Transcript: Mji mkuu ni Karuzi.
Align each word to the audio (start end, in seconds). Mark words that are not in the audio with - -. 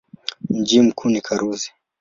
Mji 0.49 0.81
mkuu 0.81 1.09
ni 1.09 1.21
Karuzi. 1.21 1.73